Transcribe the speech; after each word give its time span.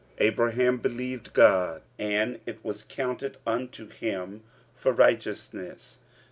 Abraham 0.17 0.77
believed 0.79 1.31
God, 1.33 1.83
and 1.99 2.39
it 2.47 2.65
was 2.65 2.81
counted 2.83 3.37
unto 3.45 3.87
him 3.87 4.41
for 4.75 4.91
righteousness. 4.91 5.99